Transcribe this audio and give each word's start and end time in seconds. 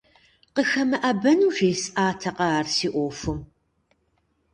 КъыхэмыӀэбэну 0.55 1.53
жесӀатэкъэ 1.55 2.45
ар 2.57 2.67
си 2.75 2.87
Ӏуэхум? 2.93 3.39